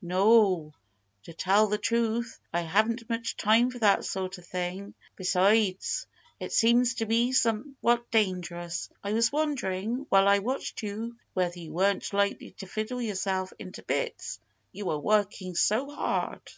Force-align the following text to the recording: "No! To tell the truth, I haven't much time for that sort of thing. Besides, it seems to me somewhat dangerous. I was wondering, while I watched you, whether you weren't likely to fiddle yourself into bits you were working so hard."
"No! 0.00 0.74
To 1.24 1.32
tell 1.34 1.66
the 1.66 1.76
truth, 1.76 2.38
I 2.52 2.60
haven't 2.60 3.10
much 3.10 3.36
time 3.36 3.68
for 3.72 3.80
that 3.80 4.04
sort 4.04 4.38
of 4.38 4.46
thing. 4.46 4.94
Besides, 5.16 6.06
it 6.38 6.52
seems 6.52 6.94
to 6.94 7.06
me 7.06 7.32
somewhat 7.32 8.08
dangerous. 8.12 8.90
I 9.02 9.12
was 9.12 9.32
wondering, 9.32 10.06
while 10.08 10.28
I 10.28 10.38
watched 10.38 10.84
you, 10.84 11.16
whether 11.34 11.58
you 11.58 11.72
weren't 11.72 12.12
likely 12.12 12.52
to 12.58 12.66
fiddle 12.68 13.02
yourself 13.02 13.52
into 13.58 13.82
bits 13.82 14.38
you 14.70 14.86
were 14.86 15.00
working 15.00 15.56
so 15.56 15.90
hard." 15.90 16.48